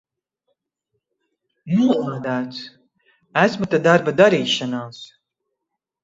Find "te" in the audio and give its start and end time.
3.73-3.81